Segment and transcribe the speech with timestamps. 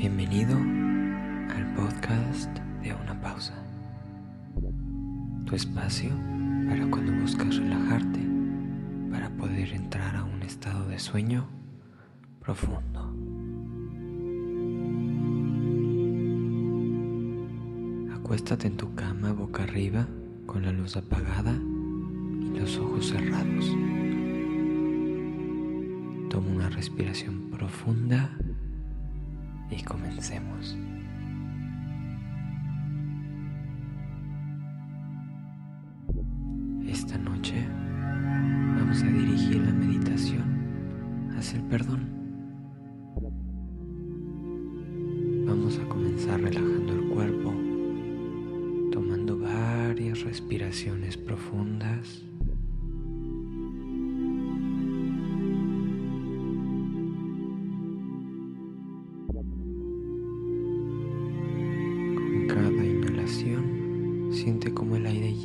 [0.00, 2.48] Bienvenido al podcast
[2.82, 3.52] de una pausa.
[5.44, 6.08] Tu espacio
[6.66, 8.20] para cuando buscas relajarte,
[9.10, 11.46] para poder entrar a un estado de sueño
[12.42, 13.14] profundo.
[18.14, 20.08] Acuéstate en tu cama boca arriba
[20.46, 23.66] con la luz apagada y los ojos cerrados.
[26.30, 28.34] Toma una respiración profunda
[29.70, 30.76] y comencemos.
[36.86, 37.66] Esta noche
[38.76, 42.08] vamos a dirigir la meditación hacia el perdón.
[45.46, 47.52] Vamos a comenzar relajando el cuerpo,
[48.92, 52.29] tomando varias respiraciones profundas.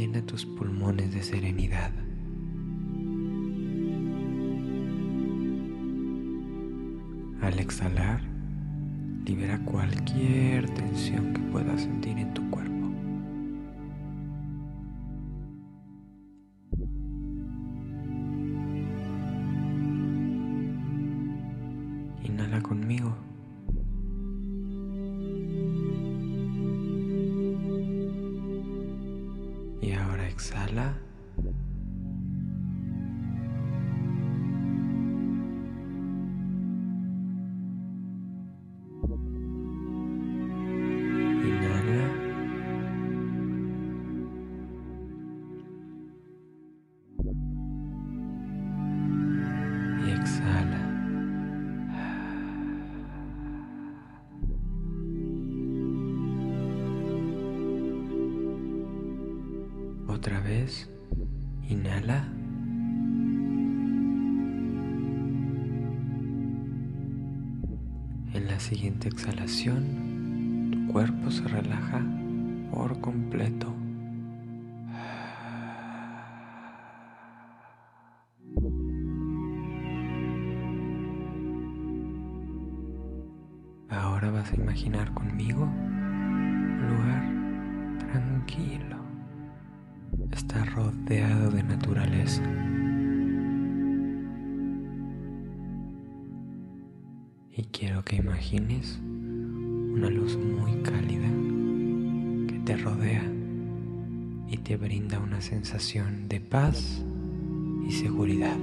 [0.00, 1.92] Llena tus pulmones de serenidad.
[7.42, 8.22] Al exhalar,
[9.26, 12.70] libera cualquier tensión que puedas sentir en tu cuerpo.
[22.24, 23.14] Inhala conmigo.
[30.50, 30.94] Exhala.
[60.20, 60.86] Otra vez,
[61.66, 62.28] inhala.
[68.34, 72.02] En la siguiente exhalación, tu cuerpo se relaja
[72.70, 73.74] por completo.
[83.88, 87.22] Ahora vas a imaginar conmigo un lugar
[88.12, 88.99] tranquilo
[90.32, 92.42] está rodeado de naturaleza.
[97.56, 101.28] Y quiero que imagines una luz muy cálida
[102.48, 103.24] que te rodea
[104.48, 107.04] y te brinda una sensación de paz
[107.86, 108.56] y seguridad.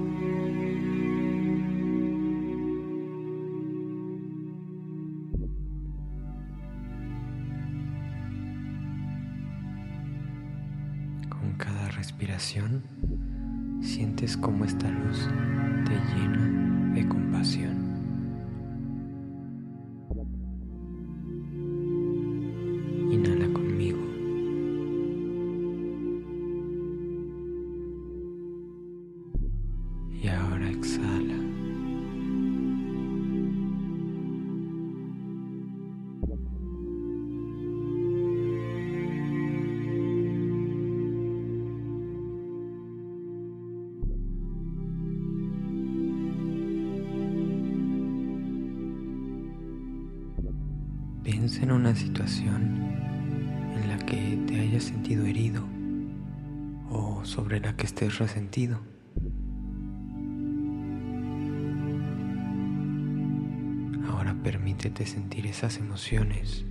[12.38, 15.28] Sientes como esta luz
[15.84, 17.88] te llena de compasión.
[30.20, 31.27] Y ahora exhala.
[51.38, 52.82] Piensa en una situación
[53.80, 55.64] en la que te hayas sentido herido
[56.90, 58.80] o sobre la que estés resentido.
[64.10, 66.64] Ahora permítete sentir esas emociones,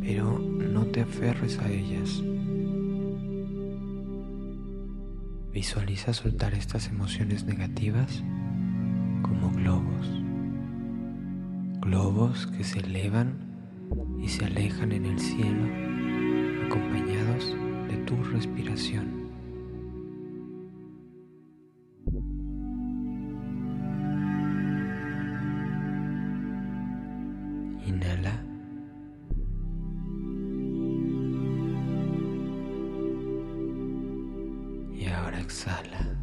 [0.00, 2.22] pero no te aferres a ellas.
[5.52, 8.22] Visualiza soltar estas emociones negativas
[9.22, 10.06] como globos.
[11.80, 13.51] Globos que se elevan
[14.20, 15.66] y se alejan en el cielo
[16.66, 17.56] acompañados
[17.88, 19.22] de tu respiración.
[27.86, 28.44] Inhala.
[34.94, 36.21] Y ahora exhala.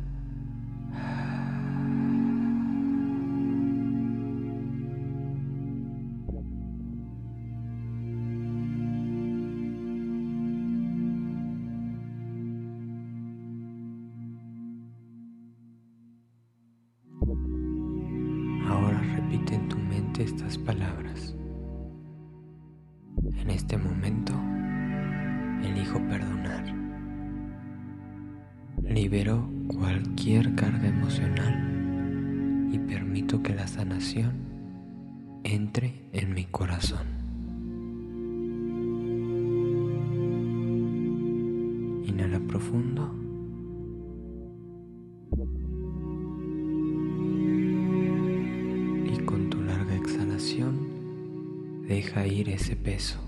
[18.67, 21.35] Ahora repite en tu mente estas palabras.
[23.37, 24.33] En este momento,
[25.63, 26.65] elijo perdonar.
[28.83, 34.33] Libero cualquier carga emocional y permito que la sanación
[35.43, 37.07] entre en mi corazón.
[42.05, 43.28] Inhala profundo.
[51.89, 53.19] Deja ir ese peso.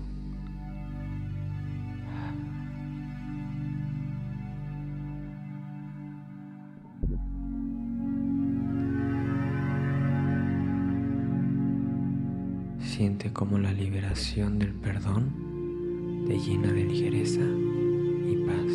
[12.78, 18.72] Siente como la liberación del perdón te llena de ligereza y paz.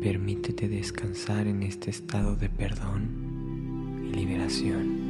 [0.00, 5.09] Permítete descansar en este estado de perdón y liberación.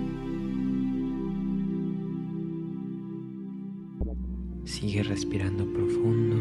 [4.71, 6.37] Sigue respirando profundo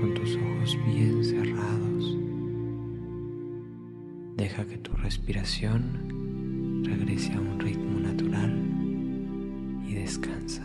[0.00, 2.16] con tus ojos bien cerrados.
[4.36, 8.56] Deja que tu respiración regrese a un ritmo natural
[9.84, 10.64] y descansa.